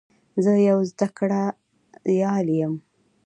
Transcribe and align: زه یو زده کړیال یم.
زه 0.43 0.51
یو 0.69 0.77
زده 0.91 1.07
کړیال 1.17 2.45
یم. 2.59 2.73